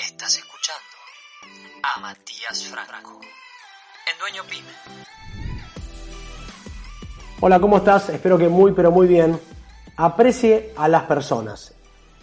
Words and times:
Estás 0.00 0.38
escuchando 0.38 0.96
a 1.82 2.00
Matías 2.00 2.64
Franco 2.64 3.20
en 3.20 4.18
Dueño 4.18 4.42
Pyme. 4.48 5.04
Hola, 7.40 7.60
¿cómo 7.60 7.78
estás? 7.78 8.08
Espero 8.08 8.38
que 8.38 8.48
muy, 8.48 8.72
pero 8.72 8.90
muy 8.90 9.06
bien. 9.06 9.38
Aprecie 9.96 10.72
a 10.76 10.88
las 10.88 11.02
personas. 11.04 11.74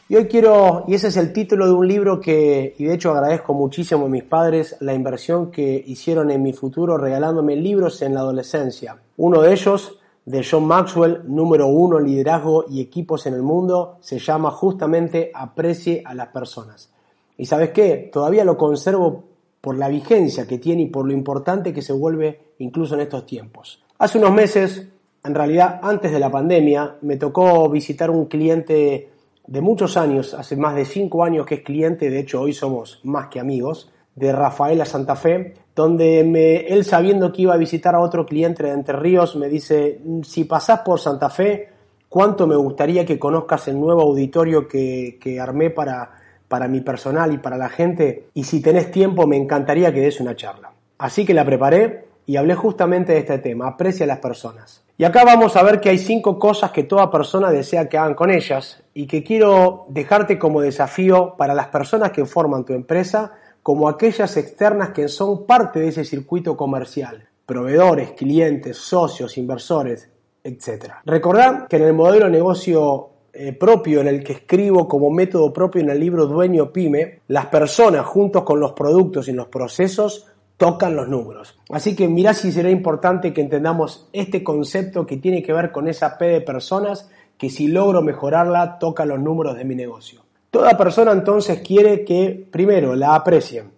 Y 0.09 0.15
hoy 0.15 0.27
quiero, 0.27 0.83
y 0.87 0.95
ese 0.95 1.07
es 1.07 1.15
el 1.15 1.31
título 1.31 1.67
de 1.67 1.71
un 1.71 1.87
libro 1.87 2.19
que, 2.19 2.75
y 2.77 2.83
de 2.83 2.95
hecho 2.95 3.11
agradezco 3.11 3.53
muchísimo 3.53 4.07
a 4.07 4.09
mis 4.09 4.23
padres 4.23 4.75
la 4.81 4.93
inversión 4.93 5.51
que 5.51 5.83
hicieron 5.87 6.31
en 6.31 6.43
mi 6.43 6.51
futuro 6.51 6.97
regalándome 6.97 7.55
libros 7.55 8.01
en 8.01 8.15
la 8.15 8.19
adolescencia. 8.19 8.97
Uno 9.15 9.41
de 9.41 9.53
ellos, 9.53 10.00
de 10.31 10.45
John 10.49 10.65
Maxwell, 10.65 11.23
número 11.27 11.67
uno, 11.67 11.99
liderazgo 11.99 12.63
y 12.69 12.79
equipos 12.79 13.25
en 13.25 13.33
el 13.33 13.41
mundo, 13.41 13.97
se 13.99 14.17
llama 14.17 14.49
justamente 14.49 15.29
Aprecie 15.33 16.01
a 16.05 16.13
las 16.13 16.29
personas. 16.29 16.89
Y 17.37 17.47
sabes 17.47 17.71
qué, 17.71 18.09
todavía 18.13 18.45
lo 18.45 18.55
conservo 18.55 19.25
por 19.59 19.77
la 19.77 19.89
vigencia 19.89 20.47
que 20.47 20.57
tiene 20.57 20.83
y 20.83 20.87
por 20.87 21.05
lo 21.05 21.11
importante 21.11 21.73
que 21.73 21.81
se 21.81 21.91
vuelve 21.91 22.53
incluso 22.59 22.95
en 22.95 23.01
estos 23.01 23.25
tiempos. 23.25 23.83
Hace 23.97 24.19
unos 24.19 24.31
meses, 24.31 24.87
en 25.21 25.35
realidad 25.35 25.81
antes 25.83 26.13
de 26.13 26.19
la 26.19 26.31
pandemia, 26.31 26.95
me 27.01 27.17
tocó 27.17 27.69
visitar 27.69 28.09
un 28.09 28.27
cliente 28.27 29.09
de 29.45 29.61
muchos 29.61 29.97
años, 29.97 30.33
hace 30.33 30.55
más 30.55 30.75
de 30.75 30.85
cinco 30.85 31.25
años 31.25 31.45
que 31.45 31.55
es 31.55 31.61
cliente, 31.61 32.09
de 32.09 32.19
hecho 32.19 32.39
hoy 32.39 32.53
somos 32.53 33.01
más 33.03 33.27
que 33.27 33.41
amigos, 33.41 33.91
de 34.15 34.31
Rafaela 34.31 34.85
Santa 34.85 35.17
Fe, 35.17 35.55
donde 35.75 36.67
él 36.67 36.83
sabiendo 36.83 37.31
que 37.31 37.43
iba 37.43 37.53
a 37.53 37.57
visitar 37.57 37.95
a 37.95 38.01
otro 38.01 38.25
cliente 38.25 38.63
de 38.63 38.71
Entre 38.71 38.95
Ríos, 38.97 39.35
me 39.35 39.47
dice, 39.47 39.99
si 40.23 40.43
pasás 40.43 40.81
por 40.81 40.99
Santa 40.99 41.29
Fe, 41.29 41.69
¿cuánto 42.09 42.47
me 42.47 42.55
gustaría 42.55 43.05
que 43.05 43.19
conozcas 43.19 43.67
el 43.67 43.79
nuevo 43.79 44.01
auditorio 44.01 44.67
que, 44.67 45.17
que 45.21 45.39
armé 45.39 45.69
para, 45.69 46.11
para 46.47 46.67
mi 46.67 46.81
personal 46.81 47.33
y 47.33 47.37
para 47.37 47.57
la 47.57 47.69
gente? 47.69 48.27
Y 48.33 48.43
si 48.43 48.61
tenés 48.61 48.91
tiempo, 48.91 49.25
me 49.27 49.37
encantaría 49.37 49.93
que 49.93 50.01
des 50.01 50.19
una 50.19 50.35
charla. 50.35 50.71
Así 50.97 51.25
que 51.25 51.33
la 51.33 51.45
preparé 51.45 52.05
y 52.25 52.37
hablé 52.37 52.55
justamente 52.55 53.13
de 53.13 53.19
este 53.19 53.39
tema, 53.39 53.67
aprecia 53.67 54.03
a 54.03 54.07
las 54.07 54.19
personas. 54.19 54.83
Y 54.97 55.03
acá 55.03 55.23
vamos 55.25 55.55
a 55.55 55.63
ver 55.63 55.81
que 55.81 55.89
hay 55.89 55.97
cinco 55.97 56.37
cosas 56.37 56.71
que 56.71 56.83
toda 56.83 57.09
persona 57.09 57.49
desea 57.49 57.89
que 57.89 57.97
hagan 57.97 58.13
con 58.13 58.29
ellas 58.29 58.83
y 58.93 59.07
que 59.07 59.23
quiero 59.23 59.85
dejarte 59.89 60.37
como 60.37 60.61
desafío 60.61 61.35
para 61.37 61.55
las 61.55 61.67
personas 61.69 62.11
que 62.11 62.25
forman 62.25 62.65
tu 62.65 62.73
empresa, 62.73 63.31
como 63.63 63.87
aquellas 63.87 64.37
externas 64.37 64.89
que 64.89 65.07
son 65.07 65.45
parte 65.45 65.79
de 65.79 65.89
ese 65.89 66.05
circuito 66.05 66.57
comercial, 66.57 67.27
proveedores, 67.45 68.11
clientes, 68.11 68.77
socios, 68.77 69.37
inversores, 69.37 70.09
etc. 70.43 70.93
Recordad 71.05 71.67
que 71.67 71.77
en 71.77 71.83
el 71.83 71.93
modelo 71.93 72.25
de 72.25 72.31
negocio 72.31 73.09
eh, 73.33 73.53
propio 73.53 74.01
en 74.01 74.07
el 74.07 74.23
que 74.23 74.33
escribo 74.33 74.87
como 74.87 75.09
método 75.09 75.53
propio 75.53 75.81
en 75.81 75.89
el 75.89 75.99
libro 75.99 76.25
Dueño 76.25 76.71
Pyme, 76.73 77.21
las 77.27 77.45
personas 77.45 78.05
juntos 78.05 78.43
con 78.43 78.59
los 78.59 78.73
productos 78.73 79.27
y 79.27 79.33
los 79.33 79.47
procesos 79.47 80.27
tocan 80.57 80.95
los 80.95 81.07
números. 81.07 81.57
Así 81.69 81.95
que 81.95 82.07
mirá 82.07 82.33
si 82.33 82.51
será 82.51 82.69
importante 82.69 83.33
que 83.33 83.41
entendamos 83.41 84.09
este 84.11 84.43
concepto 84.43 85.05
que 85.05 85.17
tiene 85.17 85.41
que 85.41 85.53
ver 85.53 85.71
con 85.71 85.87
esa 85.87 86.17
P 86.17 86.25
de 86.25 86.41
personas 86.41 87.09
que 87.37 87.49
si 87.49 87.67
logro 87.67 88.01
mejorarla 88.01 88.77
toca 88.77 89.05
los 89.05 89.19
números 89.19 89.55
de 89.55 89.65
mi 89.65 89.75
negocio. 89.75 90.20
Toda 90.51 90.77
persona 90.77 91.13
entonces 91.13 91.61
quiere 91.61 92.03
que 92.03 92.47
primero 92.51 92.93
la 92.93 93.15
aprecien, 93.15 93.71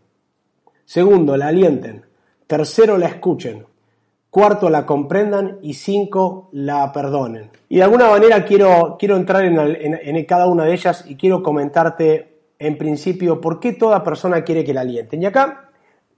segundo 0.84 1.38
la 1.38 1.48
alienten, 1.50 2.04
tercero 2.48 2.98
la 2.98 3.06
escuchen, 3.06 3.64
cuarto 4.32 4.72
la 4.72 4.84
comprendan 4.84 5.60
y 5.62 5.76
cinco 5.76 6.50
la 6.52 6.92
perdonen. 6.92 7.52
Y 7.70 7.78
de 7.78 7.84
alguna 7.84 8.10
manera 8.10 8.44
quiero, 8.44 8.96
quiero 8.98 9.16
entrar 9.18 9.46
en, 9.46 10.26
cada 10.26 10.48
una 10.48 10.66
de 10.66 10.74
ellas 10.74 11.06
y 11.08 11.16
quiero 11.16 11.44
comentarte 11.44 12.40
en 12.58 12.76
principio 12.76 13.40
por 13.40 13.60
qué 13.60 13.74
toda 13.74 14.04
persona 14.04 14.44
quiere 14.44 14.64
que 14.64 14.74
la 14.74 14.82
alienten. 14.82 15.22
Y 15.22 15.28
acá 15.28 15.63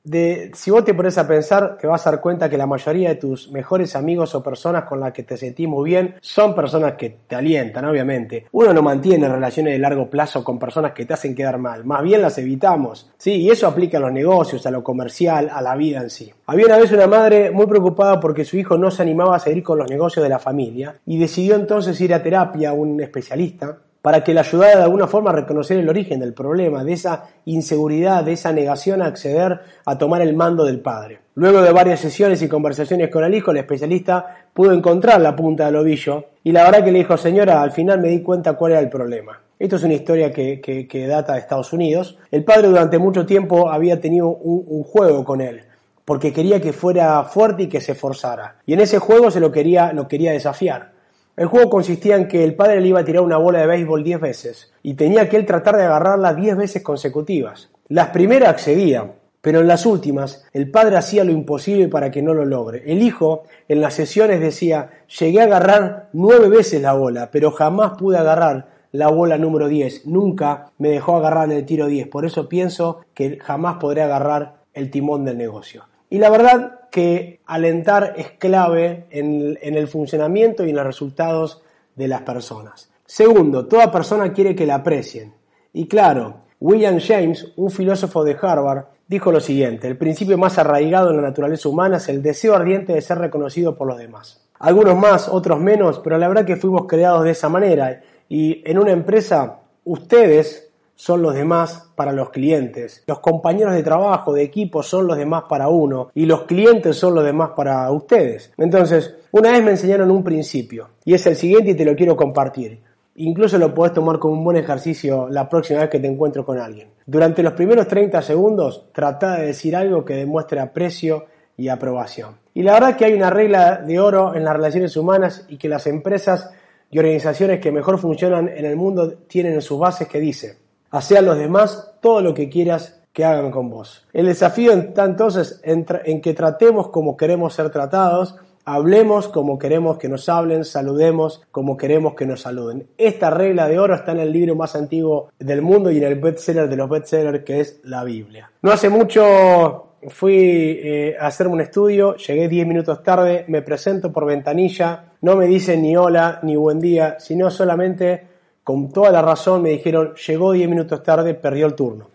de, 0.05 0.51
si 0.53 0.69
vos 0.69 0.85
te 0.85 0.93
pones 0.93 1.17
a 1.17 1.27
pensar, 1.27 1.77
te 1.79 1.87
vas 1.87 2.05
a 2.05 2.11
dar 2.11 2.21
cuenta 2.21 2.47
que 2.47 2.57
la 2.57 2.67
mayoría 2.67 3.09
de 3.09 3.15
tus 3.15 3.51
mejores 3.51 3.95
amigos 3.95 4.35
o 4.35 4.43
personas 4.43 4.85
con 4.85 4.99
las 4.99 5.11
que 5.11 5.23
te 5.23 5.35
sentís 5.35 5.67
muy 5.67 5.89
bien 5.89 6.16
son 6.21 6.53
personas 6.53 6.93
que 6.93 7.17
te 7.27 7.35
alientan, 7.35 7.85
obviamente. 7.85 8.45
Uno 8.51 8.71
no 8.71 8.83
mantiene 8.83 9.27
relaciones 9.27 9.73
de 9.73 9.79
largo 9.79 10.07
plazo 10.07 10.44
con 10.44 10.59
personas 10.59 10.94
que 10.94 11.05
te 11.05 11.15
hacen 11.15 11.35
quedar 11.35 11.57
mal, 11.57 11.83
más 11.85 12.03
bien 12.03 12.21
las 12.21 12.38
evitamos. 12.38 13.11
Sí, 13.17 13.33
y 13.41 13.49
eso 13.49 13.67
aplica 13.67 13.97
a 13.97 14.01
los 14.01 14.11
negocios, 14.11 14.65
a 14.67 14.71
lo 14.71 14.83
comercial, 14.83 15.49
a 15.51 15.61
la 15.61 15.75
vida 15.75 16.01
en 16.01 16.11
sí. 16.11 16.31
Había 16.45 16.67
una 16.67 16.77
vez 16.77 16.91
una 16.91 17.07
madre 17.07 17.49
muy 17.49 17.65
preocupada 17.65 18.19
porque 18.19 18.45
su 18.45 18.57
hijo 18.57 18.77
no 18.77 18.91
se 18.91 19.01
animaba 19.01 19.35
a 19.35 19.39
seguir 19.39 19.63
con 19.63 19.79
los 19.79 19.89
negocios 19.89 20.23
de 20.23 20.29
la 20.29 20.39
familia 20.39 20.95
y 21.07 21.17
decidió 21.17 21.55
entonces 21.55 21.99
ir 21.99 22.13
a 22.13 22.21
terapia 22.21 22.69
a 22.69 22.73
un 22.73 23.01
especialista 23.01 23.79
para 24.05 24.23
que 24.23 24.35
le 24.35 24.39
ayudara 24.41 24.77
de 24.77 24.83
alguna 24.83 25.07
forma 25.07 25.31
a 25.31 25.33
reconocer 25.33 25.79
el 25.79 25.89
origen 25.89 26.19
del 26.19 26.35
problema, 26.35 26.83
de 26.83 26.93
esa 26.93 27.23
inseguridad, 27.45 28.23
de 28.23 28.33
esa 28.33 28.53
negación 28.53 29.01
a 29.01 29.07
acceder 29.07 29.61
a 29.83 29.97
tomar 29.97 30.21
el 30.21 30.35
mando 30.35 30.63
del 30.63 30.79
padre. 30.79 31.21
Luego 31.33 31.63
de 31.63 31.71
varias 31.71 32.01
sesiones 32.01 32.39
y 32.44 32.47
conversaciones 32.47 33.09
con 33.09 33.23
el 33.23 33.33
hijo, 33.33 33.49
el 33.49 33.57
especialista 33.57 34.45
pudo 34.53 34.73
encontrar 34.73 35.19
la 35.21 35.35
punta 35.35 35.65
del 35.65 35.77
ovillo 35.77 36.25
y 36.44 36.51
la 36.51 36.65
verdad 36.65 36.83
que 36.83 36.91
le 36.91 36.99
dijo, 36.99 37.17
señora, 37.17 37.63
al 37.63 37.71
final 37.71 37.99
me 37.99 38.09
di 38.09 38.21
cuenta 38.21 38.53
cuál 38.53 38.73
era 38.73 38.81
el 38.81 38.89
problema. 38.89 39.41
Esto 39.57 39.77
es 39.77 39.83
una 39.83 39.95
historia 39.95 40.31
que, 40.31 41.07
data 41.09 41.33
de 41.33 41.39
Estados 41.39 41.73
Unidos. 41.73 42.19
El 42.29 42.44
padre 42.44 42.67
durante 42.67 42.99
mucho 42.99 43.25
tiempo 43.25 43.71
había 43.71 43.99
tenido 43.99 44.27
un, 44.27 44.65
un 44.67 44.83
juego 44.83 45.25
con 45.25 45.41
él 45.41 45.63
porque 46.05 46.31
quería 46.31 46.61
que 46.61 46.73
fuera 46.73 47.23
fuerte 47.23 47.63
y 47.63 47.67
que 47.69 47.81
se 47.81 47.94
esforzara. 47.94 48.57
Y 48.67 48.73
en 48.73 48.81
ese 48.81 48.99
juego 48.99 49.31
se 49.31 49.39
lo 49.39 49.51
quería, 49.51 49.91
lo 49.94 50.07
quería 50.07 50.31
desafiar. 50.31 50.91
El 51.38 51.47
juego 51.47 51.69
consistía 51.69 52.16
en 52.16 52.29
que 52.29 52.46
el 52.46 52.56
padre 52.56 52.79
le 52.79 52.88
iba 52.88 53.01
a 53.01 53.06
tirar 53.06 53.22
una 53.22 53.38
bola 53.38 53.59
de 53.59 53.68
béisbol 53.68 54.03
10 54.03 54.22
veces 54.22 54.72
y 54.84 54.94
tenía 54.94 55.28
que 55.28 55.35
él 55.35 55.46
tratar 55.46 55.75
de 55.75 55.84
agarrarla 55.84 56.34
10 56.34 56.56
veces 56.56 56.81
consecutivas. 56.81 57.69
Las 57.90 58.09
primeras 58.09 58.50
accedía, 58.50 59.12
pero 59.41 59.59
en 59.59 59.68
las 59.68 59.85
últimas 59.85 60.45
el 60.53 60.72
padre 60.72 60.95
hacía 60.95 61.25
lo 61.25 61.34
imposible 61.34 61.90
para 61.90 62.09
que 62.09 62.22
no 62.22 62.34
lo 62.34 62.45
logre. 62.45 62.84
El 62.85 63.03
hijo 63.03 63.44
en 63.68 63.81
las 63.81 63.95
sesiones 63.95 64.40
decía, 64.40 64.90
llegué 65.19 65.41
a 65.41 65.44
agarrar 65.44 66.07
9 66.13 66.47
veces 66.47 66.81
la 66.81 66.94
bola, 66.94 67.29
pero 67.31 67.51
jamás 67.51 67.97
pude 67.97 68.18
agarrar 68.18 68.68
la 68.94 69.09
bola 69.09 69.38
número 69.38 69.68
10. 69.68 70.07
Nunca 70.07 70.72
me 70.78 70.90
dejó 70.90 71.18
agarrar 71.18 71.51
el 71.51 71.66
tiro 71.66 71.88
10. 71.88 72.07
Por 72.07 72.25
eso 72.25 72.47
pienso 72.47 73.01
que 73.13 73.40
jamás 73.40 73.75
podré 73.75 74.03
agarrar 74.03 74.56
el 74.74 74.90
timón 74.90 75.25
del 75.25 75.38
negocio. 75.38 75.84
Y 76.09 76.18
la 76.19 76.29
verdad 76.29 76.79
que 76.95 77.41
alentar 77.45 78.13
es 78.16 78.31
clave 78.39 79.07
en, 79.09 79.57
el 79.61 79.88
funcionamiento 79.89 80.66
y 80.66 80.69
en 80.69 80.78
los 80.78 80.85
resultados 80.85 81.61
de 81.94 82.07
las 82.07 82.22
personas. 82.22 82.89
Segundo, 83.06 83.67
toda 83.67 83.91
persona 83.91 84.31
quiere 84.31 84.56
que 84.56 84.66
la 84.66 84.75
aprecien. 84.75 85.33
Y 85.73 85.89
claro, 85.89 86.44
William 86.61 86.97
James, 87.06 87.51
un 87.57 87.69
filósofo 87.69 88.23
de 88.23 88.38
Harvard, 88.41 88.85
dijo 89.09 89.29
lo 89.29 89.41
siguiente, 89.41 89.89
el 89.89 89.97
principio 89.97 90.38
más 90.38 90.57
arraigado 90.57 91.09
en 91.09 91.17
la 91.17 91.23
naturaleza 91.23 91.67
humana 91.67 91.97
es 91.97 92.07
el 92.07 92.22
deseo 92.22 92.56
ardiente 92.56 92.94
de 92.94 93.01
ser 93.01 93.17
reconocido 93.17 93.75
por 93.75 93.88
los 93.89 93.97
demás. 93.97 94.47
Algunos 94.57 94.95
más, 94.95 95.27
otros 95.27 95.59
menos, 95.59 96.00
pero 96.00 96.17
la 96.17 96.29
verdad 96.29 96.45
que 96.45 96.56
fuimos 96.56 96.88
creados 96.88 97.25
de 97.25 97.31
esa 97.31 97.50
manera 97.50 98.03
y 98.29 98.63
en 98.63 98.79
una 98.79 98.91
empresa 98.94 99.59
ustedes 99.83 100.72
son 100.95 101.22
los 101.22 101.35
demás 101.35 101.89
para 101.95 102.11
los 102.11 102.29
clientes. 102.29 103.03
Los 103.07 103.19
compañeros 103.19 103.73
de 103.73 103.83
trabajo, 103.83 104.33
de 104.33 104.44
equipo, 104.44 104.81
son 104.81 105.07
los 105.07 105.17
demás 105.17 105.44
para 105.47 105.67
uno 105.67 106.09
y 106.16 106.25
los 106.25 106.44
clientes 106.44 106.97
son 106.97 107.13
los 107.13 107.23
demás 107.23 107.51
para 107.56 107.91
ustedes. 107.91 108.51
Entonces, 108.57 109.16
una 109.31 109.51
vez 109.51 109.63
me 109.63 109.72
enseñaron 109.72 110.09
un 110.09 110.23
principio 110.23 110.89
y 111.03 111.13
es 111.13 111.25
el 111.28 111.35
siguiente 111.35 111.72
y 111.72 111.75
te 111.75 111.85
lo 111.85 111.95
quiero 111.95 112.16
compartir. 112.16 112.79
Incluso 113.17 113.57
lo 113.57 113.73
puedes 113.73 113.94
tomar 113.94 114.19
como 114.19 114.33
un 114.33 114.44
buen 114.44 114.57
ejercicio 114.57 115.29
la 115.29 115.47
próxima 115.47 115.81
vez 115.81 115.89
que 115.89 116.00
te 116.00 116.07
encuentro 116.07 116.45
con 116.45 116.59
alguien. 116.59 116.89
Durante 117.06 117.44
los 117.44 117.53
primeros 117.53 117.88
30 117.88 118.22
segundos, 118.22 118.88
trata 118.91 119.38
de 119.38 119.47
decir 119.47 119.75
algo 119.75 120.03
que 120.03 120.16
demuestre 120.16 120.59
aprecio 120.59 121.25
y 121.56 121.69
aprobación. 121.69 122.38
Y 122.53 122.63
la 122.63 122.73
verdad 122.73 122.97
que 122.97 123.06
hay 123.06 123.13
una 123.13 123.29
regla 123.29 123.77
de 123.77 124.00
oro 124.00 124.35
en 124.35 124.44
las 124.44 124.53
relaciones 124.53 124.97
humanas 124.97 125.45
y 125.47 125.57
que 125.57 125.69
las 125.69 125.88
empresas 125.88 126.51
y 126.89 127.00
organizaciones 127.00 127.59
que 127.59 127.72
mejor 127.72 127.97
funcionan 128.00 128.50
en 128.50 128.66
el 128.66 128.75
mundo 128.75 129.13
tienen 129.27 129.53
en 129.53 129.62
sus 129.62 129.79
bases 129.79 130.07
que 130.07 130.19
dice, 130.19 130.64
Hacé 130.91 131.18
a 131.18 131.22
los 131.22 131.38
demás 131.38 131.94
todo 132.01 132.21
lo 132.21 132.33
que 132.33 132.50
quieras 132.50 133.01
que 133.13 133.24
hagan 133.24 133.51
con 133.51 133.69
vos. 133.69 134.06
El 134.13 134.25
desafío 134.25 134.74
está 134.74 135.06
entonces 135.06 135.62
en, 135.63 135.86
en 136.04 136.21
que 136.21 136.33
tratemos 136.33 136.89
como 136.89 137.15
queremos 137.15 137.54
ser 137.54 137.69
tratados, 137.69 138.36
hablemos 138.65 139.27
como 139.27 139.57
queremos 139.57 139.98
que 139.98 140.09
nos 140.09 140.27
hablen, 140.27 140.65
saludemos 140.65 141.42
como 141.51 141.77
queremos 141.77 142.15
que 142.15 142.25
nos 142.25 142.42
saluden. 142.42 142.88
Esta 142.98 143.30
regla 143.30 143.68
de 143.68 143.80
oro 143.80 143.95
está 143.95 144.12
en 144.12 144.19
el 144.19 144.31
libro 144.31 144.56
más 144.56 144.75
antiguo 144.75 145.30
del 145.39 145.62
mundo 145.62 145.92
y 145.92 145.98
en 145.98 146.04
el 146.04 146.15
bestseller 146.15 146.68
de 146.68 146.75
los 146.75 146.89
bestsellers 146.89 147.44
que 147.44 147.62
es 147.62 147.80
la 147.83 148.04
Biblia. 148.04 148.51
No 148.62 148.71
hace 148.71 148.89
mucho 148.89 149.86
fui 150.09 150.80
eh, 150.83 151.15
a 151.19 151.27
hacerme 151.27 151.54
un 151.54 151.62
estudio, 151.62 152.15
llegué 152.15 152.48
10 152.48 152.68
minutos 152.68 153.01
tarde, 153.04 153.45
me 153.48 153.62
presento 153.62 154.12
por 154.12 154.25
ventanilla, 154.25 155.06
no 155.21 155.36
me 155.36 155.48
dicen 155.48 155.81
ni 155.81 155.95
hola 155.95 156.39
ni 156.44 156.56
buen 156.56 156.80
día, 156.80 157.18
sino 157.19 157.50
solamente 157.50 158.34
con 158.65 158.91
toda 158.91 159.12
la 159.12 159.21
razón 159.21 159.62
me 159.62 159.69
dijeron, 159.69 160.13
llegó 160.27 160.51
10 160.51 160.67
minutos 160.67 161.01
tarde, 161.01 161.33
perdió 161.35 161.67
el 161.67 161.75
turno. 161.75 162.07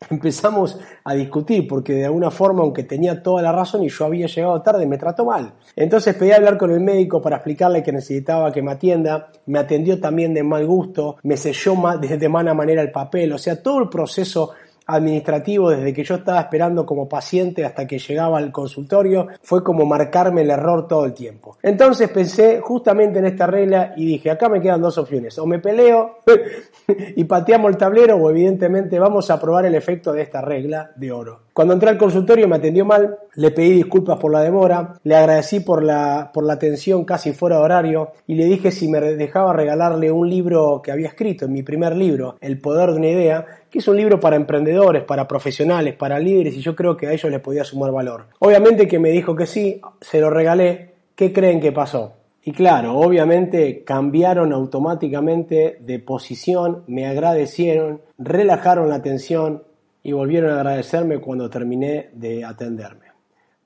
empezamos 0.10 0.78
a 1.04 1.14
discutir 1.14 1.68
porque 1.68 1.92
de 1.92 2.06
alguna 2.06 2.30
forma, 2.30 2.62
aunque 2.62 2.84
tenía 2.84 3.22
toda 3.22 3.42
la 3.42 3.52
razón 3.52 3.84
y 3.84 3.88
yo 3.90 4.06
había 4.06 4.26
llegado 4.26 4.62
tarde, 4.62 4.86
me 4.86 4.96
trató 4.96 5.26
mal. 5.26 5.52
Entonces 5.76 6.14
pedí 6.14 6.32
hablar 6.32 6.56
con 6.56 6.70
el 6.70 6.80
médico 6.80 7.20
para 7.20 7.36
explicarle 7.36 7.82
que 7.82 7.92
necesitaba 7.92 8.50
que 8.52 8.62
me 8.62 8.72
atienda, 8.72 9.28
me 9.46 9.58
atendió 9.58 10.00
también 10.00 10.32
de 10.32 10.42
mal 10.42 10.66
gusto, 10.66 11.16
me 11.22 11.36
selló 11.36 11.74
de 12.00 12.28
mala 12.28 12.54
manera 12.54 12.82
el 12.82 12.90
papel, 12.90 13.32
o 13.32 13.38
sea, 13.38 13.62
todo 13.62 13.80
el 13.80 13.88
proceso 13.88 14.52
administrativo 14.94 15.70
desde 15.70 15.92
que 15.92 16.04
yo 16.04 16.16
estaba 16.16 16.40
esperando 16.40 16.86
como 16.86 17.08
paciente 17.08 17.64
hasta 17.64 17.86
que 17.86 17.98
llegaba 17.98 18.38
al 18.38 18.52
consultorio 18.52 19.28
fue 19.42 19.62
como 19.62 19.86
marcarme 19.86 20.42
el 20.42 20.50
error 20.50 20.86
todo 20.88 21.04
el 21.04 21.14
tiempo. 21.14 21.56
Entonces 21.62 22.08
pensé 22.10 22.60
justamente 22.60 23.18
en 23.18 23.26
esta 23.26 23.46
regla 23.46 23.94
y 23.96 24.06
dije, 24.06 24.30
acá 24.30 24.48
me 24.48 24.60
quedan 24.60 24.80
dos 24.80 24.98
opciones, 24.98 25.38
o 25.38 25.46
me 25.46 25.58
peleo 25.58 26.18
y 27.16 27.24
pateamos 27.24 27.70
el 27.70 27.76
tablero 27.76 28.16
o 28.16 28.30
evidentemente 28.30 28.98
vamos 28.98 29.30
a 29.30 29.40
probar 29.40 29.66
el 29.66 29.74
efecto 29.74 30.12
de 30.12 30.22
esta 30.22 30.40
regla 30.40 30.90
de 30.96 31.12
oro. 31.12 31.40
Cuando 31.52 31.74
entré 31.74 31.90
al 31.90 31.98
consultorio 31.98 32.48
me 32.48 32.56
atendió 32.56 32.84
mal, 32.84 33.18
le 33.34 33.50
pedí 33.50 33.72
disculpas 33.72 34.18
por 34.18 34.32
la 34.32 34.40
demora, 34.40 34.98
le 35.02 35.14
agradecí 35.16 35.60
por 35.60 35.82
la, 35.82 36.30
por 36.32 36.44
la 36.44 36.54
atención 36.54 37.04
casi 37.04 37.32
fuera 37.32 37.56
de 37.56 37.62
horario 37.62 38.12
y 38.26 38.34
le 38.34 38.44
dije 38.44 38.70
si 38.70 38.88
me 38.88 39.00
dejaba 39.00 39.52
regalarle 39.52 40.10
un 40.10 40.28
libro 40.28 40.80
que 40.82 40.92
había 40.92 41.08
escrito, 41.08 41.44
en 41.44 41.52
mi 41.52 41.62
primer 41.62 41.96
libro, 41.96 42.36
El 42.40 42.60
Poder 42.60 42.90
de 42.90 42.96
una 42.96 43.08
Idea, 43.08 43.46
que 43.70 43.78
es 43.78 43.88
un 43.88 43.96
libro 43.96 44.18
para 44.18 44.36
emprendedores, 44.36 45.04
para 45.04 45.28
profesionales, 45.28 45.94
para 45.94 46.18
líderes 46.18 46.54
y 46.54 46.60
yo 46.60 46.74
creo 46.74 46.96
que 46.96 47.06
a 47.06 47.12
ellos 47.12 47.30
les 47.30 47.40
podía 47.40 47.64
sumar 47.64 47.92
valor. 47.92 48.26
Obviamente 48.40 48.88
que 48.88 48.98
me 48.98 49.10
dijo 49.10 49.36
que 49.36 49.46
sí, 49.46 49.80
se 50.00 50.20
lo 50.20 50.30
regalé. 50.30 50.90
¿Qué 51.14 51.32
creen 51.32 51.60
que 51.60 51.70
pasó? 51.70 52.14
Y 52.42 52.52
claro, 52.52 52.98
obviamente 52.98 53.84
cambiaron 53.84 54.52
automáticamente 54.52 55.78
de 55.80 55.98
posición, 55.98 56.84
me 56.86 57.06
agradecieron, 57.06 58.00
relajaron 58.18 58.88
la 58.88 59.02
tensión 59.02 59.62
y 60.02 60.12
volvieron 60.12 60.50
a 60.50 60.56
agradecerme 60.56 61.18
cuando 61.18 61.50
terminé 61.50 62.08
de 62.14 62.44
atenderme. 62.44 63.06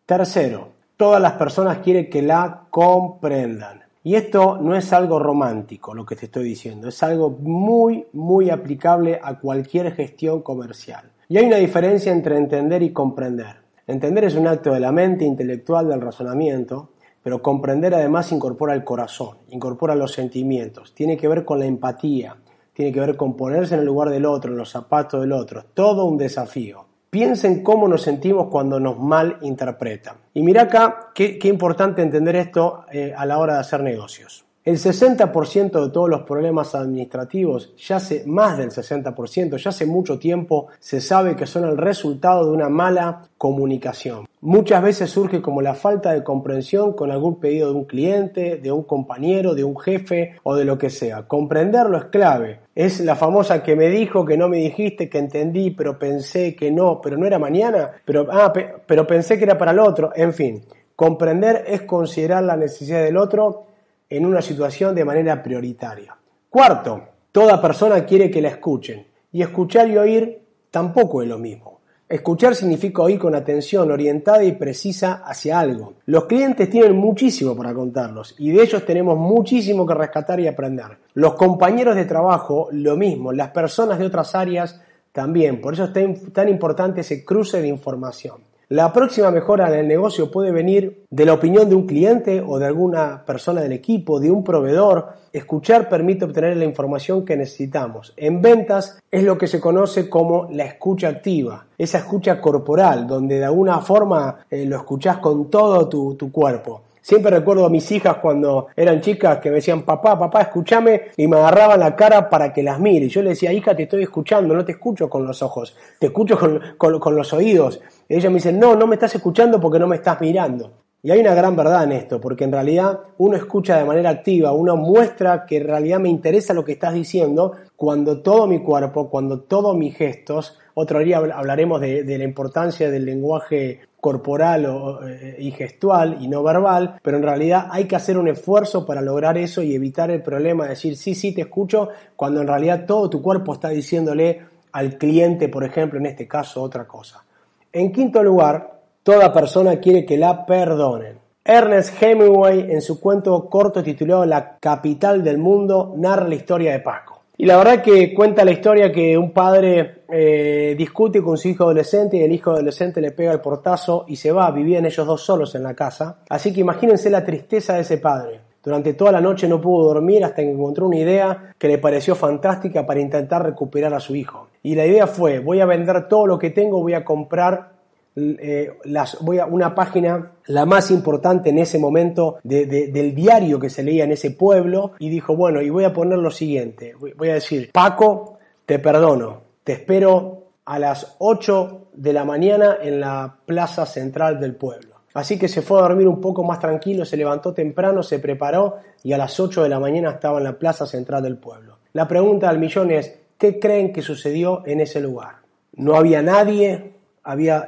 Tercero, 0.05 0.73
todas 0.97 1.23
las 1.23 1.35
personas 1.35 1.79
quieren 1.79 2.11
que 2.11 2.21
la 2.21 2.65
comprendan. 2.69 3.84
Y 4.07 4.17
esto 4.17 4.59
no 4.59 4.77
es 4.77 4.93
algo 4.93 5.19
romántico 5.19 5.95
lo 5.95 6.05
que 6.05 6.15
te 6.15 6.27
estoy 6.27 6.45
diciendo, 6.45 6.89
es 6.89 7.03
algo 7.03 7.31
muy, 7.31 8.05
muy 8.13 8.51
aplicable 8.51 9.19
a 9.23 9.39
cualquier 9.39 9.95
gestión 9.95 10.43
comercial. 10.43 11.11
Y 11.27 11.39
hay 11.39 11.47
una 11.47 11.57
diferencia 11.57 12.13
entre 12.13 12.37
entender 12.37 12.83
y 12.83 12.93
comprender. 12.93 13.57
Entender 13.87 14.25
es 14.25 14.35
un 14.35 14.47
acto 14.47 14.75
de 14.75 14.81
la 14.81 14.93
mente 14.93 15.25
intelectual 15.25 15.89
del 15.89 16.03
razonamiento, 16.03 16.91
pero 17.23 17.41
comprender 17.41 17.95
además 17.95 18.31
incorpora 18.31 18.75
el 18.75 18.85
corazón, 18.85 19.39
incorpora 19.49 19.95
los 19.95 20.13
sentimientos, 20.13 20.93
tiene 20.95 21.17
que 21.17 21.27
ver 21.27 21.47
con 21.47 21.59
la 21.59 21.65
empatía, 21.65 22.37
tiene 22.75 22.93
que 22.93 23.01
ver 23.01 23.17
con 23.17 23.35
ponerse 23.35 23.73
en 23.73 23.81
el 23.81 23.87
lugar 23.87 24.11
del 24.11 24.27
otro, 24.27 24.53
en 24.53 24.59
los 24.59 24.69
zapatos 24.69 25.23
del 25.23 25.33
otro, 25.33 25.65
todo 25.73 26.05
un 26.05 26.19
desafío. 26.19 26.85
Piensen 27.15 27.63
cómo 27.63 27.87
nos 27.87 28.03
sentimos 28.03 28.49
cuando 28.49 28.81
nos 28.81 28.99
malinterpretan. 28.99 30.17
Y 30.35 30.43
mira 30.43 30.63
acá 30.63 31.13
qué, 31.15 31.39
importante 31.45 32.03
entender 32.03 32.35
esto 32.35 32.87
eh, 32.91 33.15
a 33.17 33.25
la 33.25 33.39
hora 33.39 33.55
de 33.55 33.61
hacer 33.61 33.85
negocios. 33.85 34.45
El 34.65 34.79
60% 34.79 35.81
de 35.81 35.91
todos 35.91 36.11
los 36.11 36.23
problemas 36.23 36.75
administrativos, 36.75 37.73
ya 37.77 37.97
hace 37.99 38.25
más 38.27 38.59
del 38.59 38.71
60%, 38.71 39.59
ya 39.59 39.71
hace 39.71 39.87
mucho 39.87 40.19
tiempo 40.19 40.67
se 40.81 41.01
sabe 41.01 41.37
que 41.37 41.47
son 41.47 41.63
el 41.63 41.79
resultado 41.79 42.47
de 42.47 42.51
una 42.51 42.69
mala 42.69 43.29
comunicación. 43.39 44.27
Muchas 44.47 44.83
veces 44.83 45.09
surge 45.09 45.41
como 45.41 45.63
la 45.63 45.73
falta 45.73 46.13
de 46.13 46.23
comprensión 46.23 46.93
con 46.93 47.11
algún 47.11 47.41
pedido 47.41 47.71
de 47.71 47.79
un 47.79 47.87
cliente, 47.87 48.59
de 48.59 48.71
un 48.71 48.83
compañero, 48.83 49.55
de 49.55 49.65
un 49.65 49.75
jefe 49.81 50.35
o 50.43 50.55
de 50.55 50.67
lo 50.67 50.77
que 50.77 50.91
sea. 50.91 51.27
Comprenderlo 51.27 51.97
es 51.97 52.05
clave. 52.05 52.61
Es 52.75 53.01
la 53.01 53.17
famosa 53.17 53.63
que 53.63 53.75
me 53.75 53.89
dijo, 53.89 54.27
que 54.27 54.37
no 54.37 54.51
me 54.51 54.59
dijiste, 54.59 55.09
que 55.09 55.17
entendí, 55.17 55.71
pero 55.71 55.99
pensé 55.99 56.55
que 56.55 56.71
no, 56.71 57.01
pero 57.01 57.17
no 57.17 57.25
era 57.25 57.39
mañana, 57.39 57.93
pero, 58.05 58.27
ah, 58.31 58.53
pero 58.53 59.07
pensé 59.07 59.39
que 59.39 59.45
era 59.45 59.57
para 59.57 59.71
el 59.71 59.79
otro. 59.79 60.13
En 60.15 60.35
fin, 60.35 60.63
comprender 60.95 61.65
es 61.67 61.81
considerar 61.81 62.45
la 62.45 62.59
necesidad 62.59 63.03
del 63.03 63.17
otro 63.17 63.69
en 64.11 64.27
una 64.27 64.43
situación 64.43 64.95
de 64.95 65.07
manera 65.07 65.43
prioritaria. 65.43 66.19
Cuarto, 66.51 67.01
toda 67.33 67.63
persona 67.63 68.05
quiere 68.05 68.31
que 68.31 68.43
la 68.43 68.49
escuchen. 68.49 69.07
Y 69.33 69.41
escuchar 69.41 69.89
y 69.89 69.97
oír 69.97 70.43
tampoco 70.71 71.23
es 71.23 71.29
lo 71.29 71.39
mismo. 71.39 71.74
Escuchar 72.09 72.55
significa 72.55 73.03
oír 73.03 73.19
con 73.19 73.35
atención 73.35 73.91
orientada 73.91 74.45
y 74.45 74.53
precisa 74.53 75.23
hacia 75.25 75.59
algo. 75.59 75.95
Los 76.07 76.27
clientes 76.27 76.69
tienen 76.69 76.97
muchísimo 76.97 77.57
para 77.57 77.73
contarnos 77.73 78.35
y 78.39 78.51
de 78.51 78.63
ellos 78.63 78.85
tenemos 78.85 79.19
muchísimo 79.19 79.87
que 79.87 79.95
rescatar 79.95 80.39
y 80.39 80.47
aprender. 80.47 80.99
Los 81.15 81.35
compañeros 81.35 81.97
de 81.97 82.05
trabajo, 82.05 82.69
lo 82.73 82.97
mismo. 82.97 83.33
Las 83.33 83.51
personas 83.51 83.99
de 83.99 84.07
otras 84.07 84.35
áreas, 84.35 84.81
también. 85.15 85.61
Por 85.61 85.75
eso 85.75 85.85
es 85.85 86.33
tan 86.33 86.49
importante 86.49 87.03
ese 87.03 87.25
cruce 87.25 87.63
de 87.63 87.69
información. 87.69 88.39
La 88.69 88.95
próxima 88.95 89.31
mejora 89.31 89.69
en 89.69 89.81
el 89.81 89.89
negocio 89.89 90.31
puede 90.31 90.51
venir 90.51 91.05
de 91.11 91.27
la 91.27 91.35
opinión 91.35 91.69
de 91.69 91.75
un 91.75 91.87
cliente 91.87 92.43
o 92.45 92.59
de 92.59 92.65
alguna 92.65 93.23
persona 93.27 93.61
del 93.61 93.73
equipo, 93.73 94.19
de 94.19 94.31
un 94.31 94.43
proveedor. 94.43 95.09
Escuchar 95.35 95.87
permite 95.87 96.25
obtener 96.25 96.57
la 96.57 96.65
información 96.65 97.27
que 97.27 97.37
necesitamos. 97.37 98.15
En 98.17 98.41
ventas 98.41 98.99
es 99.11 99.23
lo 99.23 99.37
que 99.37 99.49
se 99.49 99.61
conoce 99.61 100.09
como 100.09 100.49
la 100.51 100.65
escucha 100.65 101.09
activa, 101.09 101.67
esa 101.77 101.99
escucha 101.99 102.41
corporal, 102.41 103.07
donde 103.07 103.39
de 103.39 103.45
alguna 103.45 103.81
forma 103.81 104.47
eh, 104.51 104.65
lo 104.65 104.77
escuchás 104.77 105.19
con 105.19 105.51
todo 105.51 105.87
tu, 105.87 106.15
tu 106.15 106.33
cuerpo. 106.33 106.83
Siempre 107.05 107.31
recuerdo 107.31 107.67
a 107.67 107.69
mis 107.69 107.93
hijas 107.93 108.17
cuando 108.17 108.69
eran 108.75 109.03
chicas 109.03 109.39
que 109.39 109.51
me 109.51 109.57
decían, 109.57 109.83
papá, 109.83 110.19
papá, 110.19 110.41
escúchame, 110.41 111.03
y 111.19 111.29
me 111.29 111.37
agarraban 111.37 111.79
la 111.81 111.95
cara 111.95 112.31
para 112.31 112.51
que 112.51 112.63
las 112.63 112.81
mire. 112.81 113.05
Y 113.05 113.09
yo 113.11 113.21
le 113.21 113.29
decía, 113.31 113.53
hija, 113.53 113.77
te 113.77 113.83
estoy 113.83 114.05
escuchando, 114.05 114.55
no 114.55 114.65
te 114.65 114.73
escucho 114.73 115.11
con 115.11 115.27
los 115.27 115.43
ojos, 115.43 115.77
te 115.99 116.07
escucho 116.07 116.39
con, 116.79 117.15
los 117.15 117.33
oídos. 117.35 117.79
Y 118.09 118.15
ella 118.15 118.31
me 118.31 118.37
dice, 118.37 118.55
no, 118.55 118.75
no 118.75 118.87
me 118.87 118.95
estás 118.95 119.15
escuchando 119.15 119.61
porque 119.61 119.79
no 119.79 119.87
me 119.87 119.97
estás 119.97 120.19
mirando. 120.19 120.73
Y 121.03 121.11
hay 121.11 121.21
una 121.21 121.35
gran 121.35 121.55
verdad 121.55 121.85
en 121.85 121.93
esto, 121.93 122.19
porque 122.19 122.45
en 122.45 122.53
realidad 122.53 122.99
uno 123.19 123.37
escucha 123.37 123.77
de 123.77 123.85
manera 123.85 124.09
activa, 124.09 124.53
uno 124.53 124.75
muestra 124.75 125.45
que 125.45 125.59
en 125.59 125.67
realidad 125.67 126.01
me 126.01 126.09
interesa 126.09 126.55
lo 126.55 126.65
que 126.65 126.73
estás 126.73 126.95
diciendo 126.95 127.53
cuando 127.77 128.23
todo 128.23 128.47
mi 128.47 128.61
cuerpo, 128.61 129.11
cuando 129.11 129.41
todos 129.41 129.77
mis 129.77 129.95
gestos, 129.95 130.59
otro 130.73 131.01
día 131.01 131.19
hablaremos 131.19 131.83
de 131.83 132.17
la 132.17 132.25
importancia 132.25 132.91
del 132.91 133.05
lenguaje 133.05 133.81
corporal 134.05 134.67
eh, 135.07 135.37
y 135.39 135.51
gestual 135.53 136.19
y 136.21 136.29
no 136.29 136.43
verbal, 136.43 137.01
pero 137.03 137.17
en 137.17 137.23
realidad 137.23 137.69
hay 137.71 137.87
que 137.87 137.97
hacer 137.97 138.19
un 138.19 138.29
esfuerzo 138.29 138.85
para 138.85 139.01
lograr 139.01 139.39
eso 139.39 139.63
y 139.63 139.75
evitar 139.75 140.11
el 140.11 140.21
problema 140.21 140.65
de 140.65 140.71
decir 140.71 140.95
sí, 140.99 141.15
sí, 141.15 141.33
te 141.33 141.41
escucho, 141.41 141.89
cuando 142.15 142.43
en 142.43 142.47
realidad 142.47 142.85
todo 142.87 143.09
tu 143.09 143.23
cuerpo 143.23 143.55
está 143.55 143.71
diciéndole 143.71 144.43
al 144.73 144.99
cliente, 144.99 145.49
por 145.49 145.65
ejemplo, 145.65 145.99
en 145.99 146.05
este 146.05 146.29
caso, 146.29 146.61
otra 146.61 146.87
cosa. 146.87 147.25
En 147.73 147.93
quinto 147.93 148.23
lugar, 148.23 148.79
toda 149.03 149.33
persona 149.33 149.81
quiere 149.81 150.05
que 150.05 150.19
la 150.19 150.45
perdonen. 150.45 151.19
Ernest 151.43 152.03
Hemingway, 152.03 152.73
en 152.73 152.83
su 152.83 153.01
cuento 153.01 153.49
corto 153.49 153.83
titulado 153.83 154.27
La 154.27 154.59
capital 154.59 155.25
del 155.25 155.39
mundo, 155.39 155.95
narra 155.97 156.29
la 156.29 156.35
historia 156.35 156.73
de 156.73 156.81
Paco. 156.81 157.14
Y 157.37 157.47
la 157.47 157.57
verdad 157.57 157.83
que 157.83 158.15
cuenta 158.15 158.45
la 158.45 158.53
historia 158.53 158.93
que 158.93 159.19
un 159.19 159.33
padre 159.33 160.05
eh, 160.09 160.77
discute 160.79 161.21
con 161.21 161.37
su 161.37 161.49
hijo 161.49 161.65
adolescente 161.65 162.17
y 162.17 162.23
el 162.23 162.31
hijo 162.31 162.53
adolescente 162.53 163.01
le 163.01 163.11
pega 163.11 163.33
el 163.33 163.41
portazo 163.41 164.05
y 164.07 164.15
se 164.15 164.31
va, 164.31 164.51
vivían 164.53 164.87
ellos 164.87 165.05
dos 165.05 165.23
solos 165.23 165.55
en 165.57 165.65
la 165.65 165.75
casa. 165.75 166.19
Así 166.29 166.53
que 166.53 166.61
imagínense 166.61 167.11
la 167.11 167.25
tristeza 167.25 167.75
de 167.75 167.81
ese 167.81 167.99
padre. 167.99 168.41
Durante 168.63 168.95
toda 168.95 169.11
la 169.13 169.21
noche 169.21 169.49
no 169.49 169.61
pudo 169.61 169.93
dormir 169.93 170.25
hasta 170.25 170.43
que 170.43 170.51
encontró 170.51 170.87
una 170.87 170.97
idea 170.97 171.55
que 171.59 171.69
le 171.69 171.79
pareció 171.79 172.15
fantástica 172.15 172.87
para 172.87 173.01
intentar 173.01 173.43
recuperar 173.43 173.93
a 173.93 174.01
su 174.01 174.15
hijo. 174.15 174.47
Y 174.63 174.77
la 174.77 174.87
idea 174.87 175.07
fue, 175.07 175.41
voy 175.41 175.61
a 175.61 175.67
vender 175.67 176.09
todo 176.09 176.27
lo 176.27 176.39
que 176.39 176.51
tengo, 176.51 176.81
voy 176.81 176.95
a 176.95 177.05
comprar 177.05 177.74
eh, 178.17 178.79
las, 178.85 179.19
voy 179.21 179.39
a 179.39 179.47
una 179.47 179.75
página, 179.75 180.33
la 180.47 180.67
más 180.67 180.91
importante 180.91 181.51
en 181.51 181.59
ese 181.59 181.79
momento 181.79 182.39
del 182.43 183.15
diario 183.15 183.59
que 183.59 183.71
se 183.71 183.83
leía 183.83 184.05
en 184.05 184.13
ese 184.13 184.31
pueblo, 184.31 184.93
y 184.99 185.09
dijo, 185.09 185.37
bueno, 185.37 185.61
y 185.61 185.71
voy 185.71 185.85
a 185.85 185.93
poner 185.93 186.19
lo 186.19 186.31
siguiente, 186.31 186.95
voy 187.17 187.29
a 187.29 187.35
decir, 187.35 187.71
Paco, 187.73 188.39
te 188.67 188.79
perdono, 188.79 189.43
te 189.65 189.73
espero 189.73 190.45
a 190.65 190.79
las 190.79 191.17
8 191.19 191.89
de 191.95 192.13
la 192.13 192.25
mañana 192.25 192.79
en 192.81 193.01
la 193.01 193.37
plaza 193.47 193.87
central 193.87 194.41
del 194.41 194.55
pueblo. 194.55 194.95
Así 195.15 195.39
que 195.39 195.47
se 195.47 195.63
fue 195.63 195.79
a 195.79 195.83
dormir 195.83 196.09
un 196.09 196.21
poco 196.21 196.43
más 196.43 196.59
tranquilo, 196.59 197.05
se 197.05 197.17
levantó 197.17 197.55
temprano, 197.55 198.03
se 198.03 198.19
preparó 198.19 198.79
y 199.03 199.13
a 199.13 199.19
las 199.19 199.39
8 199.39 199.63
de 199.63 199.69
la 199.69 199.79
mañana 199.79 200.11
estaba 200.11 200.39
en 200.39 200.45
la 200.45 200.59
plaza 200.59 200.87
central 200.87 201.23
del 201.23 201.37
pueblo. 201.37 201.79
La 201.93 202.09
pregunta 202.09 202.49
al 202.49 202.59
millón 202.59 202.91
es, 202.91 203.17
¿qué 203.39 203.61
creen 203.61 203.93
que 203.93 204.03
sucedió 204.03 204.63
en 204.67 204.81
ese 204.81 205.01
lugar? 205.01 205.37
No 205.77 205.95
había 205.95 206.21
nadie, 206.21 206.94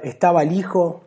estaba 0.02 0.42
el 0.42 0.52
hijo, 0.52 1.02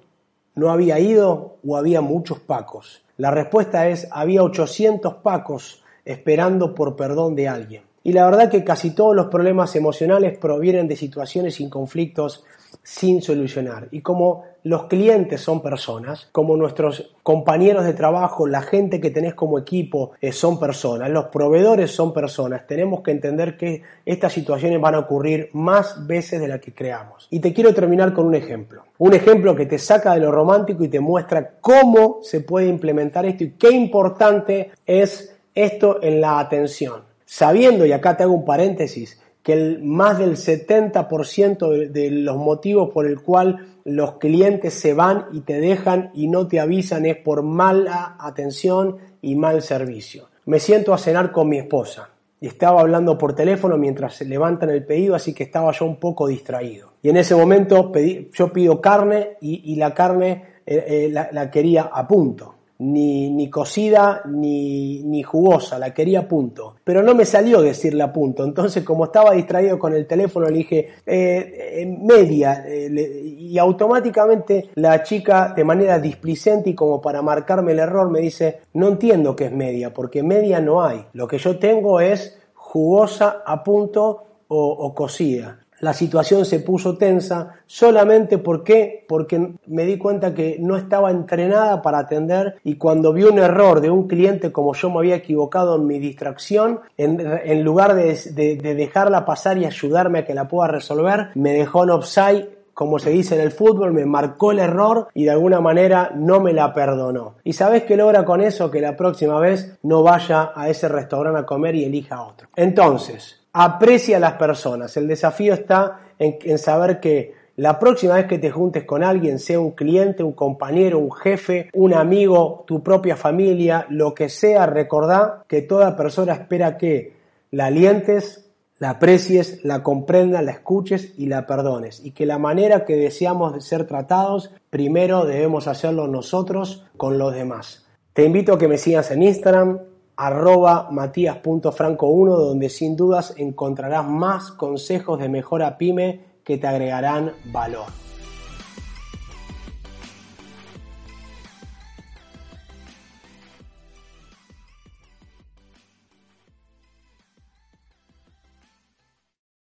no 0.56 0.72
había 0.72 1.00
ido 1.00 1.58
o 1.66 1.78
había 1.78 2.02
muchos 2.02 2.40
pacos. 2.40 3.02
La 3.18 3.32
respuesta 3.32 3.88
es, 3.88 4.08
había 4.12 4.44
800 4.44 5.16
pacos 5.16 5.84
esperando 6.06 6.74
por 6.74 6.96
perdón 6.96 7.36
de 7.36 7.48
alguien. 7.48 7.84
Y 8.04 8.14
la 8.14 8.26
verdad 8.26 8.50
que 8.50 8.64
casi 8.64 8.92
todos 8.92 9.16
los 9.16 9.28
problemas 9.28 9.76
emocionales 9.76 10.38
provienen 10.38 10.88
de 10.88 10.96
situaciones 10.96 11.60
y 11.60 11.70
conflictos 11.70 12.46
sin 12.90 13.22
solucionar. 13.22 13.88
Y 13.92 14.02
como 14.02 14.46
los 14.64 14.86
clientes 14.86 15.42
son 15.42 15.62
personas, 15.62 16.28
como 16.32 16.58
nuestros 16.58 17.14
compañeros 17.22 17.86
de 17.86 17.94
trabajo, 17.94 18.48
la 18.48 18.64
gente 18.64 19.00
que 19.00 19.12
tenés 19.12 19.36
como 19.36 19.60
equipo 19.60 20.14
eh, 20.20 20.32
son 20.32 20.60
personas, 20.60 21.12
los 21.12 21.26
proveedores 21.26 21.92
son 21.92 22.12
personas, 22.12 22.66
tenemos 22.66 23.02
que 23.02 23.12
entender 23.12 23.58
que 23.58 23.84
estas 24.08 24.34
situaciones 24.34 24.82
van 24.82 24.96
a 24.96 25.00
ocurrir 25.00 25.50
más 25.54 26.08
veces 26.08 26.42
de 26.42 26.48
las 26.48 26.60
que 26.62 26.74
creamos. 26.74 27.28
Y 27.30 27.40
te 27.40 27.54
quiero 27.54 27.76
terminar 27.76 28.12
con 28.12 28.26
un 28.26 28.34
ejemplo. 28.34 28.86
Un 28.98 29.14
ejemplo 29.14 29.56
que 29.56 29.68
te 29.68 29.78
saca 29.78 30.16
de 30.16 30.22
lo 30.22 30.32
romántico 30.32 30.84
y 30.84 30.88
te 30.88 31.00
muestra 31.00 31.58
cómo 31.62 32.22
se 32.24 32.42
puede 32.42 32.68
implementar 32.68 33.24
esto 33.28 33.44
y 33.44 33.52
qué 33.52 33.70
importante 33.70 34.72
es 34.88 35.38
esto 35.54 36.02
en 36.02 36.22
la 36.22 36.40
atención. 36.40 37.04
Sabiendo, 37.24 37.86
y 37.86 37.92
acá 37.92 38.18
te 38.18 38.24
hago 38.24 38.34
un 38.34 38.46
paréntesis, 38.46 39.22
que 39.50 39.54
el, 39.54 39.84
más 39.84 40.20
del 40.20 40.36
70% 40.36 41.70
de, 41.70 41.90
de 41.90 42.12
los 42.12 42.38
motivos 42.38 42.92
por 42.94 43.08
el 43.08 43.22
cual 43.22 43.66
los 43.84 44.18
clientes 44.18 44.76
se 44.76 44.94
van 44.94 45.26
y 45.32 45.42
te 45.42 45.60
dejan 45.60 46.12
y 46.14 46.28
no 46.28 46.48
te 46.48 46.60
avisan 46.60 47.08
es 47.08 47.18
por 47.18 47.42
mala 47.42 48.16
atención 48.20 48.98
y 49.24 49.36
mal 49.36 49.64
servicio. 49.64 50.30
Me 50.46 50.60
siento 50.60 50.94
a 50.94 51.00
cenar 51.00 51.32
con 51.32 51.50
mi 51.50 51.58
esposa 51.58 52.10
y 52.40 52.46
estaba 52.48 52.82
hablando 52.82 53.18
por 53.18 53.34
teléfono 53.34 53.76
mientras 53.78 54.16
se 54.16 54.26
levantan 54.26 54.70
el 54.70 54.86
pedido, 54.86 55.16
así 55.16 55.34
que 55.34 55.44
estaba 55.44 55.72
yo 55.72 55.86
un 55.86 55.96
poco 55.96 56.28
distraído. 56.28 56.94
Y 57.02 57.10
en 57.10 57.18
ese 57.18 57.34
momento 57.34 57.92
pedí, 57.92 58.30
yo 58.34 58.54
pido 58.54 58.80
carne 58.80 59.38
y, 59.42 59.76
la 59.78 59.96
carne 59.96 60.44
eh, 60.66 61.10
eh, 61.10 61.10
la 61.10 61.50
quería 61.50 61.90
a 61.92 62.08
punto 62.08 62.59
ni, 62.80 63.30
ni 63.30 63.50
cocida 63.50 64.22
ni, 64.26 65.04
ni, 65.04 65.22
jugosa, 65.22 65.78
la 65.78 65.94
quería 65.94 66.28
punto. 66.28 66.78
Pero 66.84 67.04
no 67.04 67.14
me 67.14 67.26
salió 67.26 67.62
decirle 67.62 68.04
a 68.04 68.14
punto. 68.14 68.44
Entonces, 68.44 68.84
como 68.84 69.06
estaba 69.06 69.34
distraído 69.34 69.78
con 69.78 69.94
el 69.94 70.08
teléfono, 70.08 70.48
le 70.48 70.58
dije 70.58 70.90
eh, 71.06 71.98
media. 72.02 72.64
Eh, 72.66 73.36
y 73.38 73.58
automáticamente 73.58 74.70
la 74.76 75.04
chica, 75.04 75.54
de 75.56 75.64
manera 75.64 76.00
displicente 76.00 76.70
y 76.70 76.76
como 76.76 77.02
para 77.02 77.22
marcarme 77.22 77.74
el 77.74 77.80
error, 77.80 78.10
me 78.10 78.22
dice: 78.22 78.62
No 78.74 78.88
entiendo 78.88 79.36
qué 79.36 79.46
es 79.46 79.52
media, 79.52 79.94
porque 79.94 80.24
media 80.24 80.62
no 80.62 80.82
hay. 80.82 81.06
Lo 81.14 81.28
que 81.28 81.38
yo 81.38 81.60
tengo 81.60 82.00
es 82.00 82.40
jugosa 82.54 83.44
a 83.46 83.64
punto 83.64 84.24
o, 84.48 84.68
o 84.70 84.96
cocida 84.96 85.60
la 85.82 85.94
situación 85.94 86.46
se 86.46 86.60
puso 86.60 86.98
tensa 86.98 87.56
solamente 87.66 88.38
porque 88.38 89.06
porque 89.08 89.54
me 89.68 89.86
di 89.86 89.98
cuenta 89.98 90.34
que 90.34 90.58
no 90.60 90.78
estaba 90.78 91.12
entrenada 91.12 91.82
para 91.82 92.00
atender 92.00 92.56
y 92.64 92.76
cuando 92.76 93.14
vi 93.14 93.24
un 93.24 93.40
error 93.40 93.82
de 93.82 93.90
un 93.90 94.08
cliente 94.08 94.52
como 94.52 94.74
yo 94.74 94.90
me 94.90 95.00
había 95.00 95.16
equivocado 95.16 95.76
en 95.76 95.88
mi 95.88 96.00
distracción 96.00 96.80
en, 96.98 97.64
lugar 97.64 97.96
de, 97.96 98.16
dejarla 98.58 99.26
pasar 99.26 99.58
y 99.58 99.66
ayudarme 99.66 100.20
a 100.20 100.26
que 100.26 100.34
la 100.34 100.48
pueda 100.48 100.68
resolver 100.68 101.30
me 101.36 101.54
dejó 101.54 101.84
en 101.84 101.90
offside 101.92 102.60
como 102.80 102.98
se 102.98 103.10
dice 103.10 103.36
en 103.36 103.42
el 103.42 103.52
fútbol, 103.52 103.92
me 103.92 104.06
marcó 104.06 104.54
el 104.54 104.60
error 104.60 105.10
y 105.14 105.26
de 105.26 105.32
alguna 105.32 105.60
manera 105.60 106.14
no 106.16 106.40
me 106.40 106.54
la 106.54 106.74
perdonó. 106.74 107.36
¿Y 107.44 107.52
sabes 107.52 107.84
qué 107.84 107.98
logra 107.98 108.24
con 108.24 108.40
eso? 108.40 108.72
Que 108.72 108.80
la 108.80 108.96
próxima 108.96 109.38
vez 109.38 109.78
no 109.84 110.02
vaya 110.02 110.54
a 110.56 110.70
ese 110.70 110.88
restaurante 110.88 111.42
a 111.42 111.46
comer 111.46 111.76
y 111.76 111.84
elija 111.84 112.22
otro. 112.22 112.48
Entonces, 112.56 113.39
aprecia 113.54 114.18
a 114.18 114.20
las 114.20 114.34
personas. 114.34 114.96
El 114.98 115.08
desafío 115.08 115.54
está 115.54 116.02
en, 116.18 116.58
saber 116.58 117.00
que 117.00 117.34
la 117.56 117.80
próxima 117.80 118.16
vez 118.16 118.26
que 118.26 118.38
te 118.38 118.52
juntes 118.52 118.86
con 118.86 119.04
alguien, 119.04 119.40
sea 119.40 119.60
un 119.60 119.72
cliente, 119.72 120.24
un 120.24 120.34
compañero, 120.34 121.00
un 121.00 121.12
jefe, 121.12 121.70
un 121.74 121.94
amigo, 121.94 122.64
tu 122.66 122.82
propia 122.82 123.16
familia, 123.16 123.86
lo 123.90 124.14
que 124.14 124.30
sea, 124.30 124.66
recordá 124.66 125.44
que 125.48 125.62
toda 125.62 125.96
persona 125.96 126.34
espera 126.34 126.78
que 126.78 127.18
la 127.52 127.66
alientes, 127.66 128.50
la 128.78 128.92
aprecies, 128.92 129.64
la 129.66 129.84
comprendas, 129.84 130.44
la 130.44 130.52
escuches 130.52 131.14
y 131.18 131.26
la 131.26 131.46
perdones. 131.46 132.04
Y 132.06 132.12
que 132.12 132.26
la 132.26 132.38
manera 132.38 132.86
que 132.86 132.96
deseamos 132.96 133.54
de 133.54 133.62
ser 133.62 133.86
tratados, 133.86 134.52
primero 134.70 135.26
debemos 135.26 135.68
hacerlo 135.68 136.08
nosotros 136.08 136.86
con 136.96 137.18
los 137.18 137.34
demás. 137.34 137.86
Te 138.14 138.24
invito 138.24 138.54
a 138.54 138.58
que 138.58 138.70
me 138.70 138.78
sigas 138.78 139.12
en 139.12 139.24
Instagram, 139.24 139.80
arroba 140.20 140.90
matías.franco1 140.92 142.38
donde 142.38 142.70
sin 142.70 142.98
dudas 142.98 143.34
encontrarás 143.38 144.06
más 144.06 144.52
consejos 144.52 145.18
de 145.18 145.30
mejora 145.30 145.78
pyme 145.78 146.20
que 146.44 146.58
te 146.58 146.68
agregarán 146.68 147.32
valor. 147.46 147.86